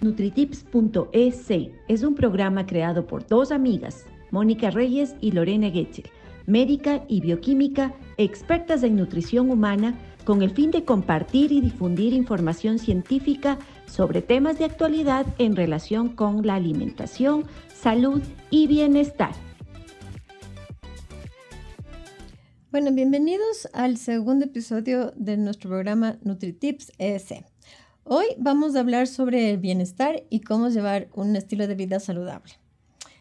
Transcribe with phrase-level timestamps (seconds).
[0.00, 1.50] Nutritips.es
[1.88, 6.08] es un programa creado por dos amigas, Mónica Reyes y Lorena Getzel,
[6.46, 12.78] médica y bioquímica, expertas en nutrición humana, con el fin de compartir y difundir información
[12.78, 17.44] científica sobre temas de actualidad en relación con la alimentación,
[17.74, 19.32] salud y bienestar.
[22.70, 27.32] Bueno, bienvenidos al segundo episodio de nuestro programa NutriTips ES.
[28.10, 32.54] Hoy vamos a hablar sobre el bienestar y cómo llevar un estilo de vida saludable.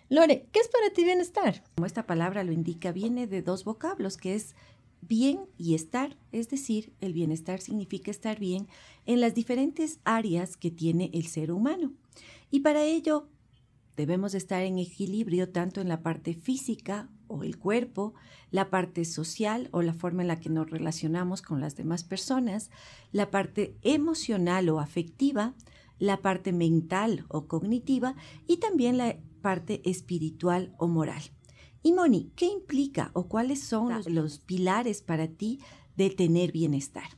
[0.08, 1.62] Lore, ¿qué es para ti bienestar?
[1.76, 4.56] Como esta palabra lo indica, viene de dos vocablos, que es
[5.02, 8.70] bien y estar, es decir, el bienestar significa estar bien
[9.06, 11.92] en las diferentes áreas que tiene el ser humano.
[12.50, 13.28] Y para ello
[13.98, 18.14] debemos estar en equilibrio tanto en la parte física o el cuerpo,
[18.52, 22.70] la parte social o la forma en la que nos relacionamos con las demás personas,
[23.12, 25.54] la parte emocional o afectiva,
[26.00, 28.16] la parte mental o cognitiva
[28.48, 31.22] y también la parte espiritual o moral.
[31.84, 35.60] Y Moni, ¿qué implica o cuáles son los, pilares para ti
[35.96, 37.10] de tener bienestar?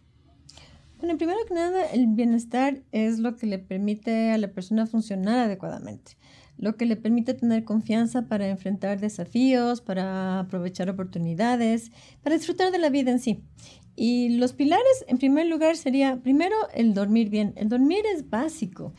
[0.99, 5.39] Bueno, primero que nada, el bienestar es lo que le permite a la persona funcionar
[5.39, 6.17] adecuadamente
[6.59, 12.79] lo que le permite tener confianza para enfrentar desafíos, para aprovechar oportunidades, para disfrutar de
[12.79, 13.41] la vida en sí.
[13.95, 17.53] Y los pilares, en primer lugar, sería primero el dormir bien.
[17.55, 18.93] El dormir es básico.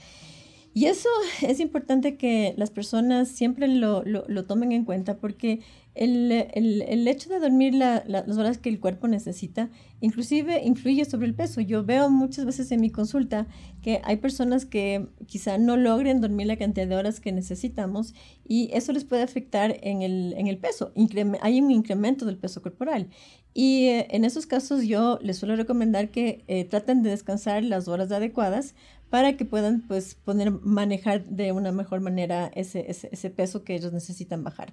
[0.80, 1.10] Y eso
[1.42, 5.60] es importante que las personas siempre lo, lo, tomen en cuenta porque
[5.94, 9.68] el, el, el hecho de dormir la, las horas que el cuerpo necesita,
[10.00, 11.60] inclusive influye sobre el peso.
[11.60, 13.46] Yo veo muchas veces en mi consulta
[13.82, 18.14] que hay personas que quizá no logren dormir la cantidad de horas que necesitamos
[18.48, 20.94] y eso les puede afectar en el, en el peso.
[21.42, 23.10] hay un incremento del peso corporal.
[23.52, 27.88] Y eh, en esos casos yo les suelo recomendar que eh, traten de descansar las
[27.88, 28.74] horas adecuadas
[29.10, 33.92] para que puedan pues poner, manejar de una mejor manera ese, ese, peso que ellos
[33.92, 34.72] necesitan bajar.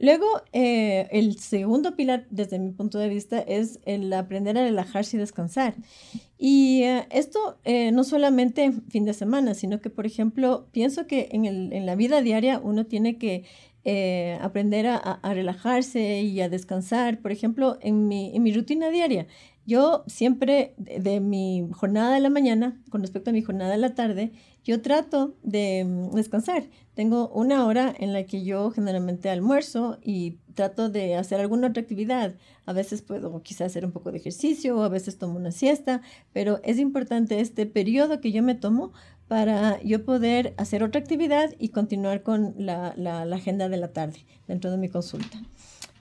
[0.00, 5.16] Luego, eh, el segundo pilar, desde mi punto de vista, es el aprender a relajarse
[5.16, 5.74] y descansar.
[6.38, 11.28] Y eh, esto eh, no solamente fin de semana, sino que, por ejemplo, pienso que
[11.32, 13.44] en, el, en la vida diaria uno tiene que
[14.42, 17.20] aprender a, a, relajarse y a descansar.
[17.20, 19.26] Por ejemplo, en mi, en mi rutina diaria,
[19.68, 23.94] yo siempre de, mi jornada de la mañana, con respecto a mi jornada de la
[23.94, 24.32] tarde,
[24.64, 26.70] yo trato de mm, descansar.
[26.94, 31.82] Tengo una hora en la que yo generalmente almuerzo y trato de hacer alguna otra
[31.82, 32.34] actividad.
[32.64, 36.00] A veces puedo quizás hacer un poco de ejercicio o a veces tomo una siesta,
[36.32, 38.92] pero es importante este periodo que yo me tomo
[39.28, 42.94] para yo poder hacer otra actividad y continuar con la,
[43.34, 45.42] agenda de la tarde dentro de mi consulta.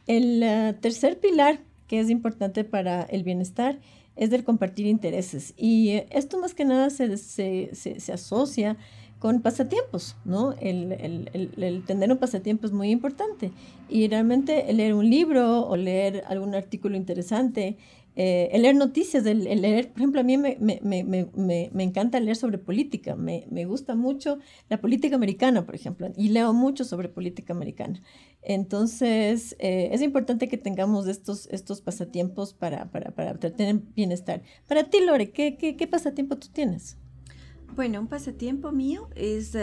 [0.06, 3.80] El eh, tercer pilar que es importante para el bienestar
[4.16, 5.54] es del compartir intereses.
[5.58, 8.78] Y eh, esto más que nada se, se, se, asocia
[9.20, 10.54] con pasatiempos, ¿no?
[10.60, 13.52] El, el, el, tener un pasatiempo es muy importante.
[13.90, 17.78] Y realmente leer un libro o leer algún artículo interesante
[18.20, 22.20] eh, el leer noticias, el, leer, por ejemplo, a mí me, me, me, me encanta
[22.20, 27.10] leer sobre política, me, gusta mucho la política americana, por ejemplo, y leo mucho sobre
[27.10, 28.02] política americana.
[28.42, 34.42] Entonces, eh, es importante que tengamos estos, estos pasatiempos para, para, para tener bienestar.
[34.68, 36.98] Para ti, Lore, ¿qué, qué, pasatiempo tú tienes?
[37.76, 39.58] Bueno, un pasatiempo mío es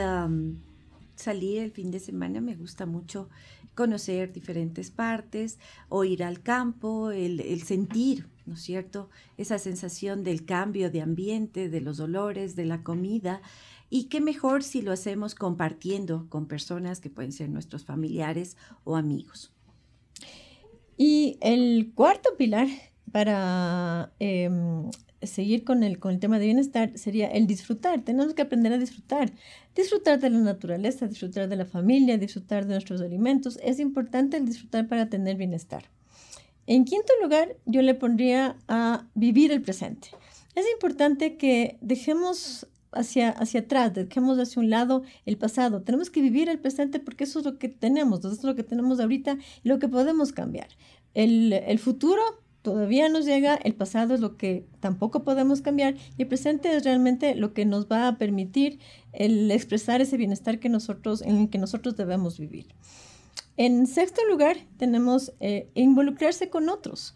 [1.17, 3.31] salir el fin de semana, me gusta mucho
[3.75, 5.59] conocer diferentes partes
[5.89, 9.09] o ir al campo, el, el sentir ¿no es cierto?
[9.37, 13.41] Esa sensación del cambio de ambiente, de los olores, de la comida.
[13.95, 18.97] Y qué mejor si lo hacemos compartiendo con personas que pueden ser nuestros familiares o
[18.97, 19.53] amigos.
[20.97, 22.67] Y el cuarto pilar
[23.13, 24.91] para em,
[25.23, 28.03] seguir con el, con el tema de bienestar sería el disfrutar.
[28.03, 29.33] Tenemos que aprender a disfrutar.
[29.77, 33.61] Disfrutar de la naturaleza, disfrutar de la familia, disfrutar de nuestros alimentos.
[33.63, 35.85] Es importante el disfrutar para tener bienestar.
[36.67, 40.09] En quinto lugar, yo le pondría a vivir el presente.
[40.57, 45.83] Es importante que dejemos hacia, hacia atrás, dejemos hacia un lado el pasado.
[45.83, 48.63] Tenemos que vivir el presente porque eso es lo que tenemos, eso es lo que
[48.63, 50.69] tenemos ahorita y lo que podemos cambiar.
[51.15, 52.23] El, el futuro
[52.63, 56.83] todavía nos llega, el pasado es lo que tampoco podemos cambiar y el presente es
[56.83, 58.79] realmente lo que nos va a permitir
[59.13, 62.67] el expresar ese bienestar que nosotros, en el que nosotros debemos vivir.
[63.57, 67.15] En sexto lugar, tenemos eh, involucrarse con otros.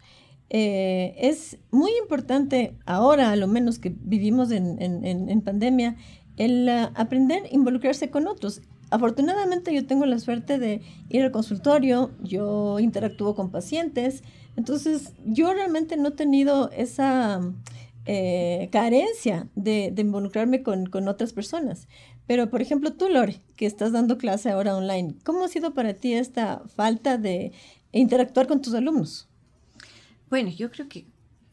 [0.49, 5.95] Eh, es muy importante ahora, a lo menos que vivimos en, pandemia,
[6.37, 8.61] el uh, aprender a involucrarse con otros.
[8.89, 14.23] Afortunadamente yo tengo la suerte de ir al consultorio, yo interactúo con pacientes,
[14.55, 17.39] entonces yo realmente no he tenido esa
[18.05, 21.87] eh, carencia de, involucrarme con, con, otras personas.
[22.25, 25.93] Pero, por ejemplo, tú, Lore, que estás dando clase ahora online, ¿cómo ha sido para
[25.93, 27.51] ti esta falta de
[27.91, 29.28] interactuar con tus alumnos?
[30.29, 31.05] Bueno, yo creo que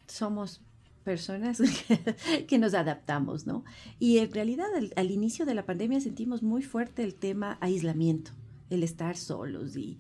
[0.07, 0.61] somos
[1.07, 1.63] personas
[2.49, 3.65] que, nos adaptamos, ¿no?
[3.99, 8.33] Y en realidad al, inicio de la pandemia sentimos muy fuerte el tema aislamiento,
[8.71, 9.99] el estar solos y,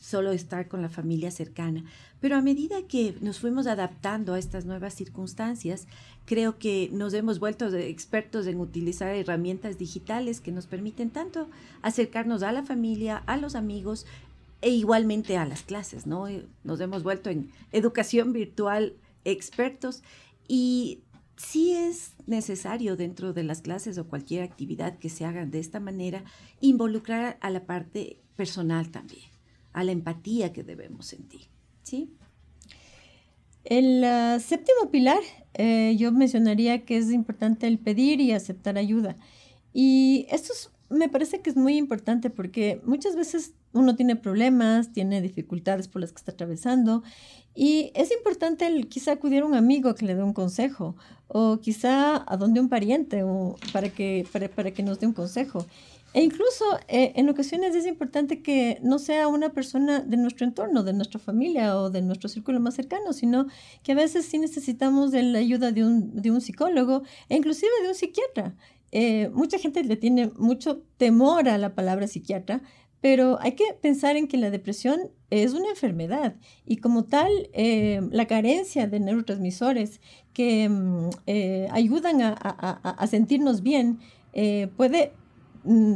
[0.00, 1.84] solo estar con la familia cercana.
[2.20, 5.86] Pero a medida que nos fuimos adaptando a estas nuevas circunstancias,
[6.26, 11.48] creo que nos hemos vuelto expertos en utilizar herramientas digitales que nos permiten tanto
[11.82, 14.06] acercarnos a la familia, a los amigos
[14.62, 16.26] e igualmente a las clases, ¿no?
[16.64, 18.94] Nos hemos vuelto en educación virtual
[19.24, 20.02] expertos
[20.48, 21.02] y
[21.36, 25.80] sí es necesario dentro de las clases o cualquier actividad que se haga de esta
[25.80, 26.24] manera
[26.60, 29.28] involucrar a la parte personal también,
[29.72, 31.48] a la empatía que debemos sentir.
[31.82, 32.14] ¿sí?
[33.64, 35.20] El ah, séptimo pilar,
[35.54, 39.16] eh, yo mencionaría que es importante el pedir y aceptar ayuda.
[39.72, 40.52] Y esto
[40.88, 46.00] me parece que es muy importante porque muchas veces uno tiene problemas, tiene dificultades por
[46.00, 47.02] las que está atravesando
[47.54, 50.96] y es importante el, quizá acudir a un amigo que le dé un consejo
[51.28, 55.66] o quizá a donde un pariente o para, que, para, que nos dé un consejo.
[56.14, 60.82] E incluso eh, en ocasiones es importante que no sea una persona de nuestro entorno,
[60.82, 63.46] de nuestra familia o de nuestro círculo más cercano, sino
[63.82, 67.72] que a veces sí necesitamos de la ayuda de un, de un psicólogo e inclusive
[67.82, 68.54] de un psiquiatra.
[68.94, 72.62] Eh, mucha gente le tiene mucho temor a la palabra psiquiatra,
[73.02, 78.00] pero hay que pensar en que la depresión es una enfermedad y como tal eh,
[78.12, 80.00] la carencia de neurotransmisores
[80.32, 83.98] que mm, eh, ayudan a, sentirnos bien
[84.32, 85.12] eh, puede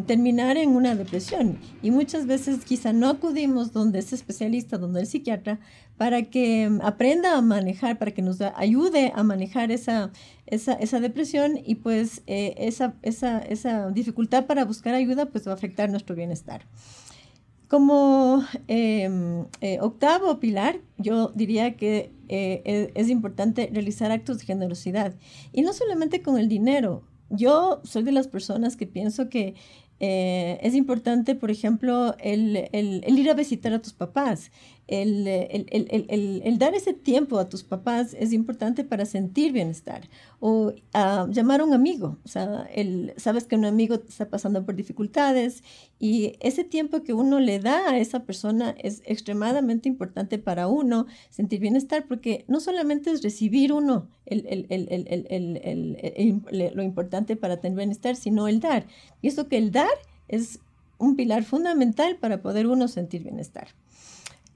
[0.07, 5.07] terminar en una depresión y muchas veces quizá no acudimos donde ese especialista, donde el
[5.07, 5.59] psiquiatra,
[5.97, 10.11] para que mm, aprenda a manejar, para que nos ayude a manejar esa,
[10.47, 15.91] esa, depresión y pues esa, esa, esa dificultad para buscar ayuda pues va a afectar
[15.91, 16.63] nuestro bienestar.
[17.69, 24.45] Como em, eh, octavo pilar, yo diría que eh, e, es, importante realizar actos de
[24.45, 25.15] generosidad
[25.53, 27.03] y no solamente con el dinero.
[27.31, 29.55] Yo soy de las personas que pienso que
[29.99, 34.51] eh, es importante, por ejemplo, el, ir a visitar a tus papás,
[34.89, 40.09] el, dar ese tiempo a tus papás es importante para sentir bienestar.
[40.39, 42.69] O ah, llamar a un amigo, o sea,
[43.17, 45.65] sabes que un amigo está pasando por dificultades
[45.99, 51.07] y ese tiempo que uno le da a esa persona es extremadamente importante para uno
[51.31, 54.09] sentir bienestar, porque no solamente es recibir uno
[56.53, 58.87] lo importante para tener bienestar, sino el dar.
[59.21, 59.89] Y eso que el dar
[60.29, 60.61] es
[60.99, 63.69] un pilar fundamental para poder uno sentir bienestar.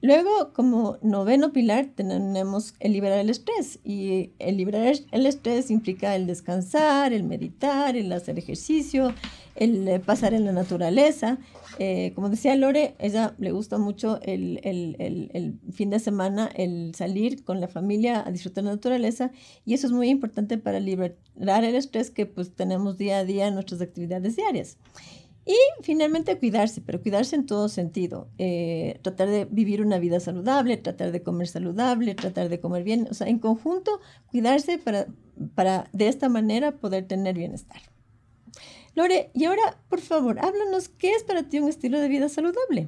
[0.01, 3.79] Luego, como noveno pilar, tenemos el liberar el estrés.
[3.83, 9.13] Y el liberar el estrés implica el descansar, el meditar, el hacer ejercicio,
[9.55, 11.37] el eh, pasar en la naturaleza.
[11.77, 17.43] Eh, como decía Lore, ella le gusta mucho el, el, fin de semana, el salir
[17.43, 19.31] con la familia a disfrutar la naturaleza.
[19.65, 23.47] Y eso es muy importante para liberar el estrés que pues tenemos día a día
[23.47, 24.77] en nuestras actividades diarias.
[25.51, 28.29] Y finalmente cuidarse, pero cuidarse en todo sentido.
[28.37, 33.09] Eh, tratar de vivir una vida saludable, tratar de comer saludable, tratar de comer bien.
[33.11, 33.99] O sea, en conjunto,
[34.29, 35.07] cuidarse para,
[35.53, 37.81] para de esta manera poder tener bienestar.
[38.95, 42.87] Lore, y ahora, por favor, háblanos, ¿qué es para ti un estilo de vida saludable?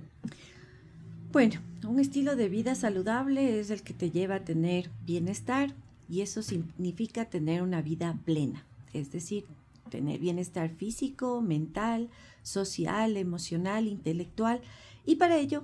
[1.34, 5.74] Bueno, un estilo de vida saludable es el que te lleva a tener bienestar
[6.08, 9.44] y eso significa tener una vida plena, es decir,
[9.90, 12.10] tener bienestar físico, mental,
[12.44, 14.62] social, emocional, intelectual.
[15.06, 15.64] Y para ello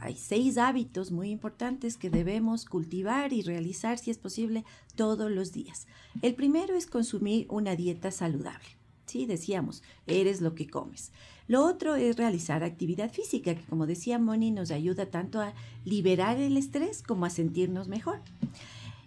[0.00, 4.64] hay seis hábitos muy importantes que debemos cultivar y realizar, si es posible,
[4.96, 5.86] todos los días.
[6.22, 8.66] El primero es consumir una dieta saludable.
[9.06, 11.12] Sí, decíamos, eres lo que comes.
[11.46, 16.36] Lo otro es realizar actividad física, que como decía Moni, nos ayuda tanto a liberar
[16.36, 18.20] el estrés como a sentirnos mejor.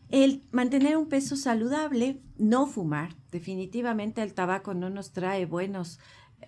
[0.09, 3.15] El mantener un peso saludable, no fumar.
[3.31, 5.99] Definitivamente el tabaco no nos trae buenos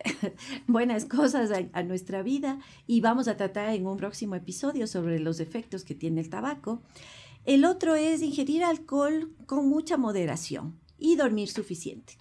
[0.67, 5.39] buenas cosas a, nuestra vida y vamos a tratar en un próximo episodio sobre los
[5.39, 6.81] efectos que tiene el tabaco.
[7.45, 12.17] El otro es ingerir alcohol con mucha moderación y dormir suficiente.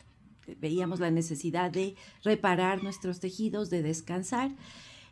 [0.59, 4.51] Veíamos la necesidad de reparar nuestros tejidos, de descansar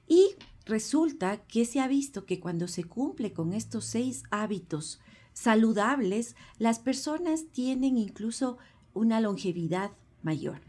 [0.09, 0.35] y
[0.67, 5.01] resulta que se ha visto que cuando se cumple con estos seis hábitos
[5.33, 8.59] saludables, las personas tienen incluso
[8.93, 10.61] una longevidad mayor.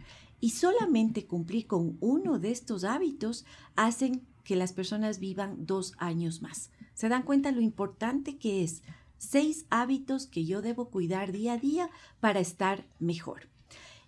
[0.42, 3.46] Y solamente cumplir con uno de estos hábitos
[3.78, 6.72] hacen que las personas vivan dos años más.
[6.94, 8.84] ¿Se dan cuenta lo importante que es
[9.22, 13.48] seis hábitos que yo debo cuidar día a día para estar mejor.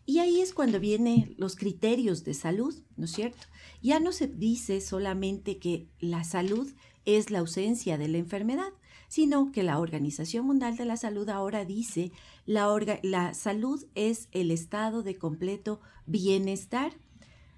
[0.06, 3.46] Y ahí es cuando vienen los criterios de salud, ¿no es cierto?
[3.82, 6.68] Ya no se dice solamente que la salud
[7.06, 8.74] es la ausencia de la enfermedad,
[9.14, 12.12] sino que la Organización Mundial de la Salud ahora dice
[12.48, 12.68] la,
[13.04, 16.94] la salud es el estado de completo bienestar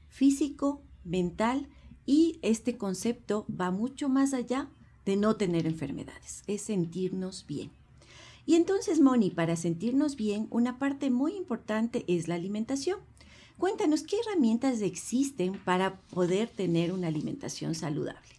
[0.09, 1.69] físico, mental
[2.05, 4.69] y este concepto va mucho más allá
[5.05, 7.71] de no tener enfermedades, es sentirnos bien.
[8.45, 13.00] Y entonces, Moni, para sentirnos bien, una parte muy importante es la alimentación.
[13.57, 18.35] Cuéntanos, ¿qué herramientas existen para poder tener una alimentación saludable?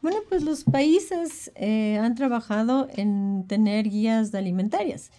[0.00, 5.10] Bueno, pues los países eh, han trabajado en tener guías alimentarias.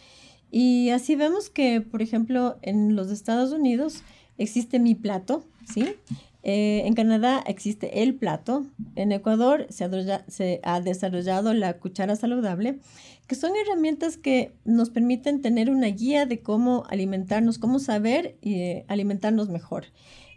[0.51, 4.03] Y así vemos que, por ejemplo, en los Estados Unidos
[4.37, 5.95] existe mi plato, ¿sí?
[6.41, 8.65] Eh, en Canadá existe el plato.
[8.95, 12.79] En Ecuador se ha, desarrollado la cuchara saludable,
[13.27, 18.83] que son herramientas que nos permiten tener una guía de cómo alimentarnos, cómo saber y
[18.87, 19.85] alimentarnos mejor.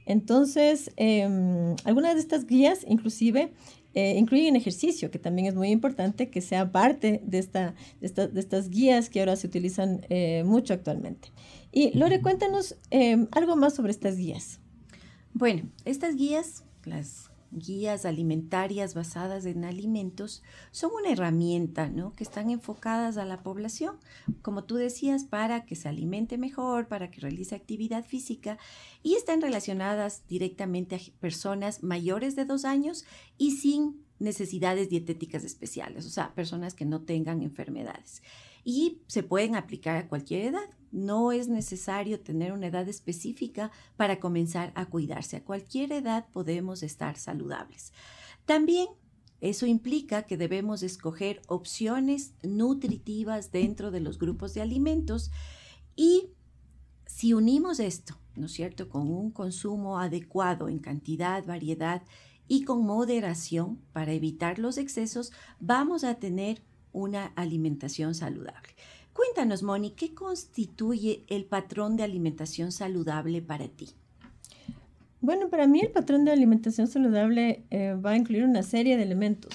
[0.05, 3.53] Entonces, em, algunas de estas guías inclusive
[3.95, 8.71] eh, incluyen ejercicio, que también es muy importante que sea parte de, esta, de, estas
[8.71, 11.33] guías que ahora se utilizan eh, mucho actualmente.
[11.73, 14.61] Y Lore, cuéntanos em, algo más sobre estas guías.
[15.35, 22.13] Bueno, estas guías, las guías alimentarias basadas en alimentos son una herramienta, ¿no?
[22.15, 23.97] Que están enfocadas a la población,
[24.41, 28.59] como tú decías, para que se alimente mejor, para que realice actividad física
[29.03, 33.05] y están relacionadas directamente a personas mayores de dos años
[33.37, 38.23] y sin necesidades dietéticas especiales, o sea, personas que no tengan enfermedades.
[38.65, 40.71] Y se pueden aplicar a cualquier edad.
[40.93, 45.39] No es necesario tener una edad específica para comenzar a cuidarse.
[45.39, 47.93] A cualquier edad podemos estar saludables.
[48.45, 48.89] También
[49.41, 55.33] eso implica que debemos escoger opciones nutritivas dentro de los grupos de alimentos
[55.97, 56.31] y
[57.07, 62.03] si unimos esto, ¿no es cierto?, con un consumo adecuado en cantidad, variedad
[62.49, 68.75] y con moderación para evitar los excesos, vamos a tener una alimentación saludable.
[69.43, 73.89] Cuéntanos, Moni, ¿qué constituye el patrón de alimentación saludable para ti?
[75.21, 79.03] Bueno, para mí el patrón de alimentación saludable eh, va a incluir una serie de
[79.03, 79.53] elementos.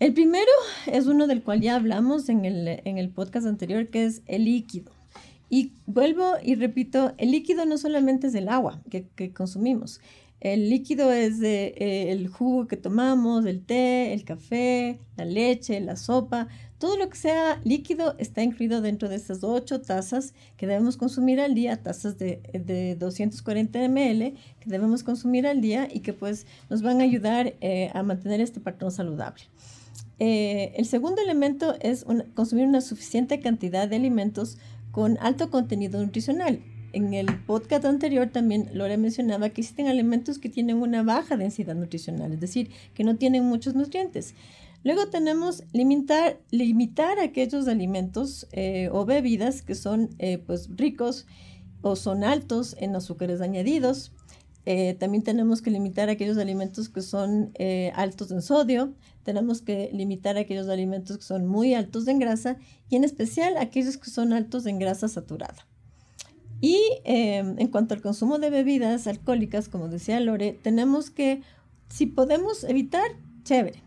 [0.00, 0.50] El primero
[0.84, 4.44] es uno del cual ya hablamos en el, en el podcast anterior, que es el
[4.44, 4.92] líquido.
[5.48, 10.02] Y vuelvo y repito, el líquido no solamente es el agua que, consumimos.
[10.40, 15.96] El líquido es eh, el jugo que tomamos, el té, el café, la leche, la
[15.96, 16.48] sopa.
[16.78, 21.40] Todo lo que sea líquido está incluido dentro de estas ocho tazas que debemos consumir
[21.40, 26.46] al día, tazas de, de 240 ml que debemos consumir al día y que pues
[26.68, 29.44] nos van a ayudar eh, a mantener este patrón saludable.
[30.18, 32.04] Eh, el segundo elemento es
[32.34, 34.58] consumir una suficiente cantidad de alimentos
[34.90, 36.60] con alto contenido nutricional.
[36.92, 41.74] En el podcast anterior también Lore mencionaba que existen alimentos que tienen una baja densidad
[41.74, 44.34] nutricional, es decir, que no tienen muchos nutrientes.
[44.84, 51.26] Luego tenemos limitar, limitar aquellos alimentos eh, o bebidas que son eh, pues ricos
[51.80, 54.12] o son altos en azúcares añadidos.
[54.66, 57.52] Eh, también tenemos que limitar aquellos alimentos que son
[57.94, 58.92] altos en sodio.
[59.22, 62.58] Tenemos que limitar aquellos alimentos que son muy altos en grasa
[62.90, 65.66] y en especial aquellos que son altos en grasa saturada.
[66.60, 71.42] Y en cuanto al consumo de bebidas alcohólicas, como decía Lore, tenemos que,
[71.88, 73.10] si podemos evitar,
[73.44, 73.83] chévere.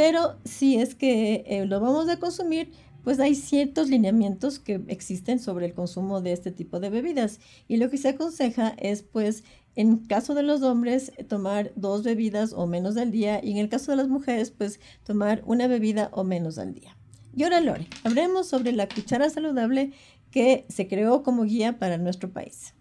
[0.00, 2.72] Pero si es que eh, lo vamos a consumir,
[3.04, 7.38] pues hay ciertos lineamientos que existen sobre el consumo de este tipo de bebidas.
[7.68, 9.44] Y lo que se aconseja es, pues,
[9.76, 13.44] en caso de los hombres, tomar dos bebidas o menos al día.
[13.44, 16.96] Y en el caso de las mujeres, pues, tomar una bebida o menos al día.
[17.36, 19.92] Y ahora, Lore, hablemos sobre la cuchara saludable
[20.30, 22.72] que se creó como guía para nuestro país.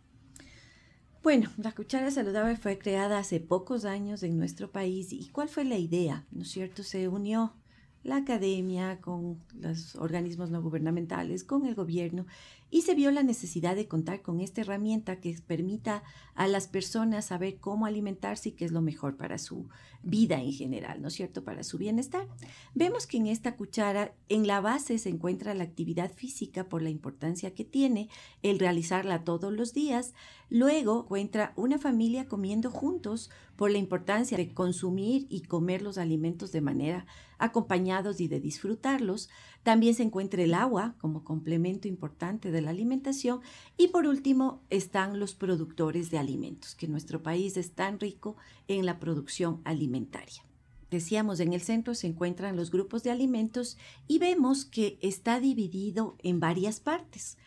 [1.30, 5.14] Bueno, la cuchara saludable fue creada hace pocos años en nuestro país.
[5.14, 6.26] ¿Y cuál fue la idea?
[6.32, 6.82] ¿No es cierto?
[6.82, 7.54] Se unió
[8.02, 12.26] la academia con los organismos no gubernamentales, con el gobierno,
[12.72, 16.04] y se vio la necesidad de contar con esta herramienta que permita
[16.36, 19.70] a las personas saber cómo alimentarse y qué es lo mejor para su
[20.04, 22.28] vida en general, ¿no es cierto?, para su bienestar.
[22.74, 26.90] Vemos que en esta cuchara, en la base se encuentra la actividad física por la
[26.90, 28.10] importancia que tiene
[28.42, 30.14] el realizarla todos los días.
[30.50, 36.52] Luego encuentra una familia comiendo juntos por la importancia de consumir y comer los alimentos
[36.52, 37.06] de manera
[37.40, 39.30] acompañados y de disfrutarlos.
[39.64, 43.42] También se encuentra el agua como complemento importante de la alimentación.
[43.78, 48.36] Y por último están los productores de alimentos, que nuestro país es tan rico
[48.68, 50.44] en la producción alimentaria.
[50.90, 56.16] decíamos, en el centro se encuentran los grupos de alimentos y vemos que está dividido
[56.24, 57.38] en varias partes.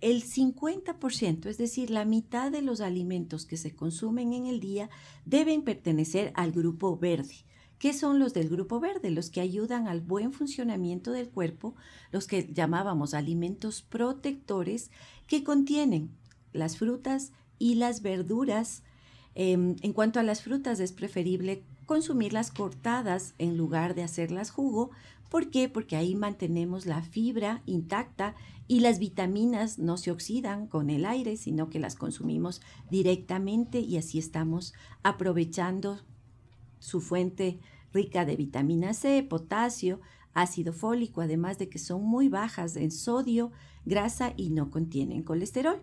[0.00, 4.88] El 50%, es decir, la mitad de los alimentos que se consumen en el día,
[5.24, 7.44] deben pertenecer al grupo verde.
[7.78, 9.10] ¿Qué son los del grupo verde?
[9.10, 11.74] Los que ayudan al buen funcionamiento del cuerpo,
[12.12, 14.90] los que llamábamos alimentos protectores,
[15.26, 16.10] que contienen
[16.52, 18.82] las frutas y las verduras.
[19.34, 24.90] Em, en cuanto a las frutas, es preferible consumirlas cortadas en lugar de hacerlas jugo.
[25.28, 25.68] ¿Por qué?
[25.68, 28.34] Porque ahí mantenemos la fibra intacta
[28.68, 33.98] y las vitaminas no se oxidan con el aire, sino que las consumimos directamente y
[33.98, 36.00] así estamos aprovechando
[36.84, 37.60] su fuente
[37.94, 40.00] rica de vitamina C, potasio,
[40.34, 43.52] ácido fólico, además de que son muy bajas en sodio,
[43.86, 45.82] grasa y no contienen colesterol.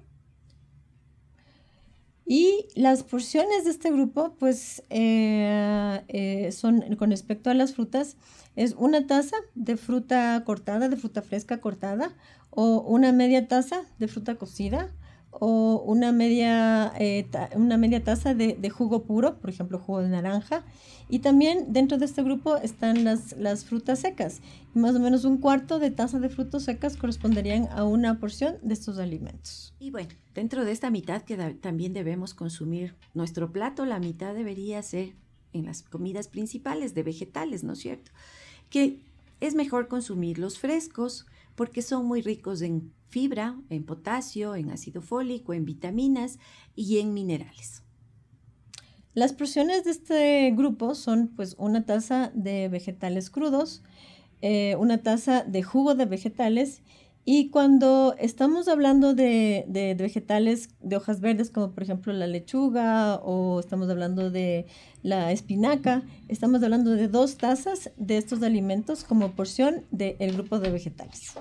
[2.25, 8.15] Y las porciones de este grupo, pues, eh, eh, son con respecto a las frutas,
[8.55, 12.15] es una taza de fruta cortada, de fruta fresca cortada,
[12.51, 14.93] o una media taza de fruta cocida,
[15.32, 20.64] o una media, eh, una media taza de, jugo puro, por ejemplo, jugo de naranja.
[21.10, 24.42] Y también dentro de este grupo están las, las frutas secas.
[24.76, 28.58] Y más o menos un cuarto de taza de frutas secas corresponderían a una porción
[28.62, 29.74] de estos alimentos.
[29.80, 34.82] Y bueno, dentro de esta mitad que también debemos consumir nuestro plato, la mitad debería
[34.84, 35.16] ser
[35.54, 38.12] en las comidas principales de vegetales, ¿no es cierto?
[38.70, 39.00] Que
[39.40, 45.53] es mejor consumirlos frescos porque son muy ricos en fibra, en potasio, en ácido fólico,
[45.53, 46.39] en vitaminas
[46.75, 47.84] y en minerales.
[49.13, 53.84] Las porciones de este grupo son pues una taza de vegetales crudos,
[54.41, 56.82] eh, una taza de jugo de vegetales
[57.25, 63.18] y cuando estamos hablando de, de, vegetales de hojas verdes, como por ejemplo la lechuga
[63.18, 64.65] o estamos hablando de
[65.03, 70.72] la espinaca, estamos hablando de dos tazas de estos alimentos como porción del grupo de
[70.72, 71.34] vegetales.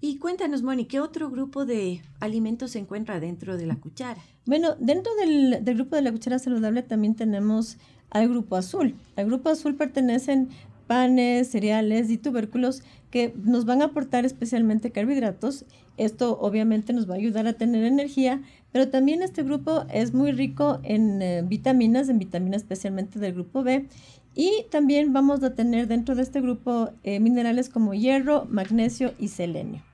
[0.00, 4.22] Y cuéntanos, Moni, ¿qué otro grupo de alimentos se encuentra dentro de la cuchara?
[4.46, 7.78] Bueno, dentro del, del grupo de la cuchara saludable también tenemos
[8.10, 8.94] al grupo azul.
[9.16, 10.50] Al grupo azul pertenecen
[10.86, 15.64] panes, cereales y tubérculos que nos van a aportar especialmente carbohidratos.
[15.96, 20.32] Esto obviamente nos va a ayudar a tener energía, pero también este grupo es muy
[20.32, 23.86] rico en eh, vitaminas, en vitaminas especialmente del grupo B.
[24.34, 29.28] Y también vamos a tener dentro de este grupo eh, minerales como hierro, magnesio y
[29.28, 29.87] selenio.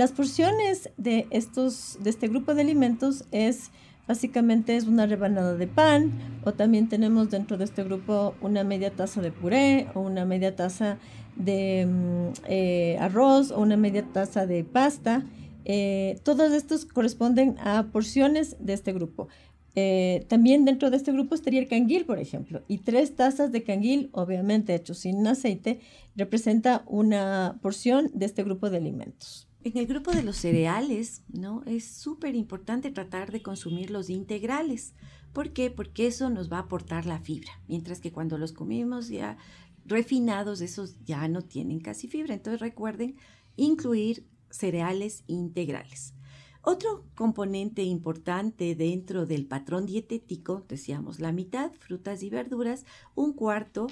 [0.00, 3.70] Las porciones de, estos, de este grupo de alimentos es
[4.08, 6.10] básicamente es una rebanada de pan
[6.42, 10.56] o también tenemos dentro de este grupo una media taza de puré o una media
[10.56, 10.96] taza
[11.36, 15.22] de mm, eh, arroz o una media taza de pasta.
[15.66, 19.28] Eh, todos estos corresponden a porciones de este grupo.
[19.74, 23.64] Eh, también dentro de este grupo estaría el canguil, por ejemplo, y tres tazas de
[23.64, 25.80] canguil, obviamente hecho sin aceite,
[26.16, 29.49] representa una porción de este grupo de alimentos.
[29.62, 31.62] En el grupo de los cereales, ¿no?
[31.66, 34.94] Es súper importante tratar de consumir los integrales.
[35.34, 35.70] ¿Por qué?
[35.70, 39.36] Porque eso nos va a aportar la fibra, mientras que cuando los comemos ya
[39.84, 42.34] refinados, esos ya no tienen casi fibra.
[42.34, 43.16] Entonces recuerden
[43.56, 46.14] incluir cereales integrales.
[46.62, 53.86] Otro componente importante dentro del patrón dietético, decíamos la mitad, frutas y verduras, un cuarto,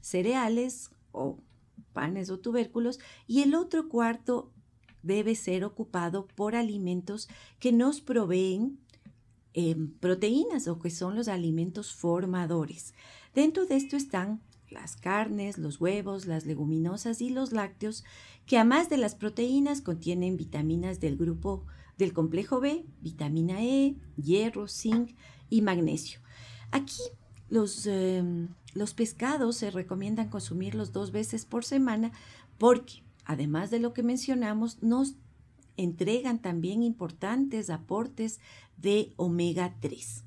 [0.00, 1.38] cereales o
[1.92, 4.53] panes o tubérculos, y el otro cuarto,
[5.04, 7.28] debe ser ocupado por alimentos
[7.60, 8.78] que nos proveen
[9.52, 12.94] em, proteínas o que son los alimentos formadores.
[13.34, 14.40] Dentro de esto están
[14.70, 18.04] las carnes, los huevos, las leguminosas y los lácteos,
[18.46, 21.64] que además de las proteínas contienen vitaminas del grupo
[21.96, 25.14] del complejo B, vitamina E, hierro, zinc
[25.48, 26.20] y magnesio.
[26.72, 27.00] Aquí
[27.48, 32.10] los, em, los pescados se recomiendan consumirlos dos veces por semana
[32.58, 35.16] porque además de lo que mencionamos, nos
[35.76, 38.40] entregan también importantes aportes
[38.76, 40.24] de omega 3.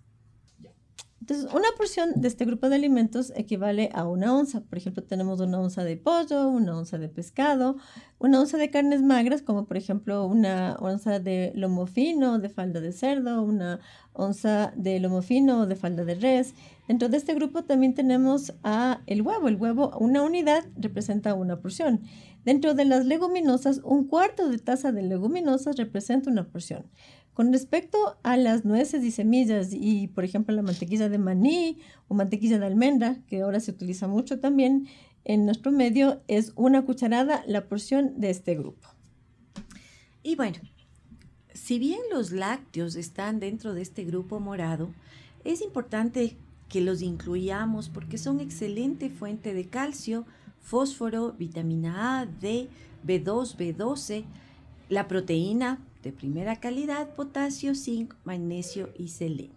[1.19, 4.61] Entonces, una porción de este grupo de alimentos equivale a una onza.
[4.61, 7.77] Por ejemplo, tenemos una onza de pollo, una onza de pescado,
[8.19, 12.81] una onza de carnes magras, como por ejemplo una onza de lomo fino de falda
[12.81, 13.79] de cerdo, una
[14.13, 16.53] onza de lomo fino de falda de res.
[16.87, 19.47] Dentro de este grupo también tenemos a el huevo.
[19.47, 22.01] El huevo, una unidad, representa una porción.
[22.45, 26.85] Dentro de las leguminosas, un cuarto de taza de leguminosas representa una porción.
[27.37, 32.15] Con respecto a las nueces y semillas y, por ejemplo, la mantequilla de maní o
[32.15, 34.87] mantequilla de almendra, que ahora se utiliza mucho también
[35.23, 38.87] en nuestro medio, es una cucharada la porción de este grupo.
[40.23, 40.57] Y bueno,
[41.53, 44.89] si bien los lácteos están dentro de este grupo morado,
[45.43, 46.37] es importante
[46.69, 50.25] que los incluyamos porque son excelente fuente de calcio,
[50.59, 52.67] fósforo, vitamina A, D,
[53.05, 54.23] B2, B12,
[54.89, 59.55] la proteína de primera calidad, potasio, zinc, magnesio y selenio.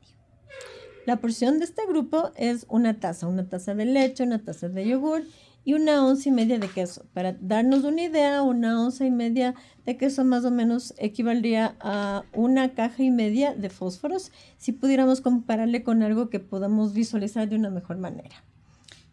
[1.06, 4.86] La porción de este grupo es una taza, una taza de leche, una taza de
[4.86, 5.22] yogur
[5.64, 7.06] y una onza y media de queso.
[7.12, 12.24] Para darnos una idea, una onza y media de queso más o menos equivaldría a
[12.32, 17.56] una caja y media de fósforos si pudiéramos compararle con algo que podamos visualizar de
[17.56, 18.44] una mejor manera.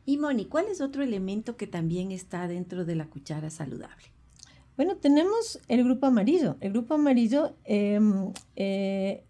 [0.05, 4.16] Y Moni, ¿cuál es otro elemento que también está dentro de la cuchara saludable?
[4.77, 6.55] Bueno, tenemos el grupo amarillo.
[6.61, 9.23] El grupo amarillo em, eh,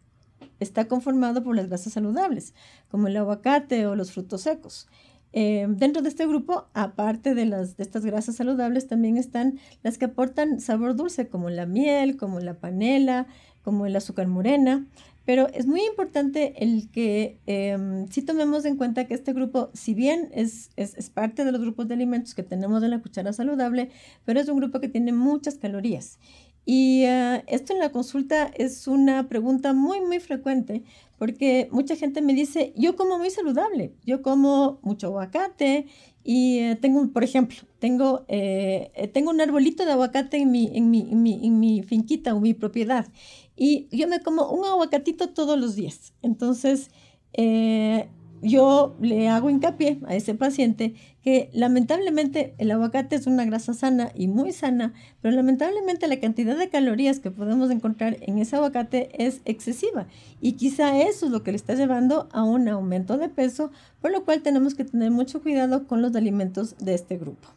[0.59, 2.53] está conformado por las grasas saludables,
[2.89, 4.87] como el aguacate o los frutos secos.
[5.31, 9.97] Eh, dentro de este grupo, aparte de, las, de estas grasas saludables, también están las
[9.97, 13.27] que aportan sabor dulce, como la miel, como la panela,
[13.63, 14.85] como el azúcar morena.
[15.27, 17.77] Pero es muy importante el que eh,
[18.09, 21.59] sí tomemos en cuenta que este grupo, si bien es, es, es, parte de los
[21.59, 23.89] grupos de alimentos que tenemos en la cuchara saludable,
[24.23, 26.17] pero es un grupo que tiene muchas calorías.
[26.65, 30.83] Y uh, esto en la consulta es una pregunta muy, muy frecuente
[31.17, 35.87] porque mucha gente me dice, yo como muy saludable, yo como mucho aguacate
[36.23, 40.69] y eh, tengo, por ejemplo, tengo, eh, eh, tengo un arbolito de aguacate en mi,
[40.75, 43.07] en, mi, en, mi, en mi finquita o mi propiedad
[43.57, 46.13] y yo me como un aguacatito todos los días.
[46.21, 46.89] Entonces,
[48.41, 50.93] yo le hago hincapié a ese paciente
[51.23, 56.55] que lamentablemente el aguacate es una grasa sana y muy sana, pero lamentablemente la cantidad
[56.55, 60.07] de calorías que podemos encontrar en ese aguacate es excesiva
[60.39, 64.11] y quizá eso es lo que le está llevando a un aumento de peso, por
[64.11, 67.49] lo cual tenemos que tener mucho cuidado con los alimentos de este grupo.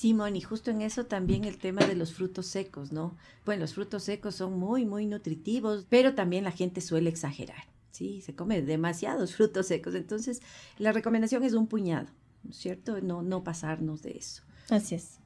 [0.00, 3.14] Simón, y justo en eso también el tema de los frutos secos, ¿no?
[3.44, 7.64] Bueno, los frutos secos son muy, muy nutritivos, pero también la gente suele exagerar.
[7.90, 9.94] Sí, se come demasiados frutos secos.
[9.94, 10.40] Entonces,
[10.78, 12.08] la recomendación es un puñado,
[12.44, 12.98] ¿no es cierto?
[13.02, 14.42] No, no pasarnos de eso.
[14.70, 15.18] Así es.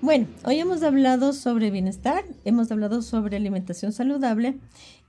[0.00, 4.58] Bueno, hoy hemos hablado sobre bienestar, hemos hablado sobre alimentación saludable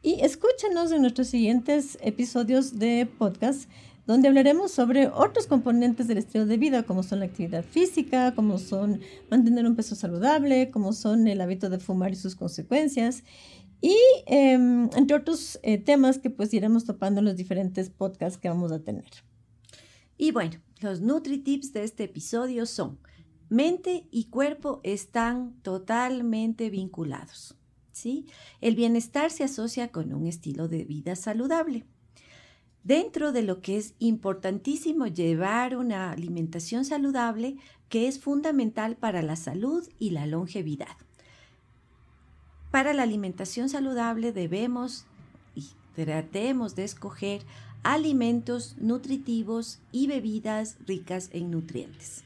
[0.03, 3.67] y escúchanos en nuestros siguientes episodios de podcast
[4.11, 8.57] donde hablaremos sobre otros componentes del estilo de vida, como son la actividad física, como
[8.57, 13.23] son mantener un peso saludable, como son el hábito de fumar y sus consecuencias,
[13.79, 13.95] y
[14.27, 18.71] em, entre otros eh, temas que pues iremos topando en los diferentes podcasts que vamos
[18.71, 19.09] a tener.
[20.17, 22.99] Y bueno, los NutriTips de este episodio son,
[23.49, 27.55] mente y cuerpo están totalmente vinculados.
[27.91, 28.25] ¿sí?
[28.59, 31.85] El bienestar se asocia con un estilo de vida saludable.
[32.83, 37.57] Dentro de lo que es importantísimo llevar una alimentación saludable
[37.89, 40.97] que es fundamental para la salud y la longevidad.
[42.71, 45.05] Para la alimentación saludable debemos
[45.53, 47.41] y tratemos de escoger
[47.83, 52.23] alimentos nutritivos y bebidas ricas en nutrientes.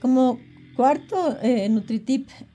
[0.00, 0.38] Como
[0.76, 1.68] cuarto eh,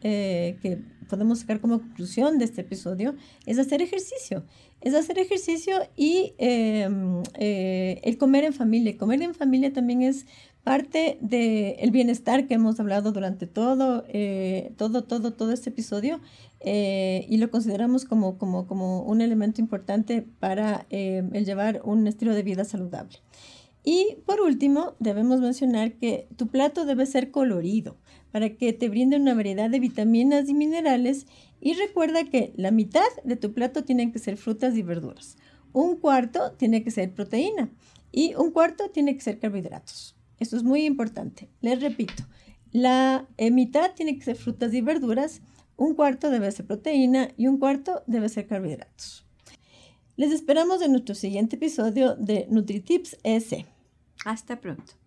[0.01, 0.80] eh, que
[1.12, 4.45] podemos sacar como conclusión de este episodio es hacer ejercicio.
[4.80, 8.97] Es hacer ejercicio y em, eh, el comer en familia.
[8.97, 10.26] Comer en familia también es
[10.63, 16.21] parte del bienestar que hemos hablado durante todo, eh, todo, todo, todo este episodio
[16.62, 22.08] eh, y lo consideramos como, como, como, un elemento importante para eh, el llevar un
[22.08, 23.17] estilo de vida saludable.
[23.84, 27.98] Y por último, debemos mencionar que tu plato debe ser colorido
[28.32, 31.26] para que te brinde una variedad de vitaminas y minerales
[31.60, 35.38] y recuerda que la mitad de tu plato tiene que ser frutas y verduras,
[35.74, 37.70] un cuarto tiene que ser proteína
[38.12, 40.15] y un cuarto tiene que ser carbohidratos.
[40.39, 41.50] Esto es muy importante.
[41.62, 42.24] Les repito,
[42.72, 45.41] la mitad tiene que ser frutas y verduras,
[45.76, 49.26] un cuarto debe ser proteína y un cuarto debe ser carbohidratos.
[50.17, 53.65] Les esperamos en nuestro siguiente episodio de NutriTips S.
[54.26, 55.01] Hasta pronto.